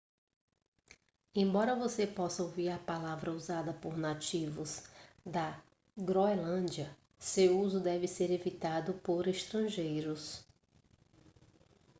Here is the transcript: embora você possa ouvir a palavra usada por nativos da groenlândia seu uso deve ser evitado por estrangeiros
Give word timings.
embora 1.35 1.75
você 1.75 2.07
possa 2.07 2.41
ouvir 2.41 2.69
a 2.69 2.79
palavra 2.79 3.31
usada 3.31 3.71
por 3.71 3.95
nativos 3.95 4.81
da 5.23 5.61
groenlândia 5.95 6.97
seu 7.19 7.59
uso 7.59 7.79
deve 7.79 8.07
ser 8.07 8.31
evitado 8.31 8.95
por 8.95 9.27
estrangeiros 9.27 10.43